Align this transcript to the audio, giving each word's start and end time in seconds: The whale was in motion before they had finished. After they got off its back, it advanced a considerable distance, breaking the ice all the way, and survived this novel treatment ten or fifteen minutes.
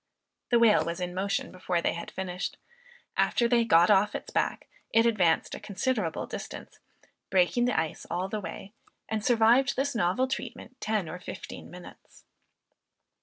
The 0.49 0.57
whale 0.57 0.83
was 0.83 0.99
in 0.99 1.13
motion 1.13 1.51
before 1.51 1.79
they 1.79 1.93
had 1.93 2.09
finished. 2.09 2.57
After 3.17 3.47
they 3.47 3.63
got 3.63 3.91
off 3.91 4.15
its 4.15 4.31
back, 4.31 4.67
it 4.91 5.05
advanced 5.05 5.53
a 5.53 5.59
considerable 5.59 6.25
distance, 6.25 6.79
breaking 7.29 7.65
the 7.65 7.79
ice 7.79 8.07
all 8.09 8.27
the 8.27 8.41
way, 8.41 8.73
and 9.07 9.23
survived 9.23 9.75
this 9.75 9.93
novel 9.93 10.27
treatment 10.27 10.77
ten 10.81 11.07
or 11.07 11.19
fifteen 11.19 11.69
minutes. 11.69 12.23